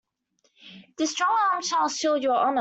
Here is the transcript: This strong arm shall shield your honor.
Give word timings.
This 0.97 1.11
strong 1.11 1.29
arm 1.53 1.61
shall 1.61 1.87
shield 1.87 2.23
your 2.23 2.33
honor. 2.33 2.49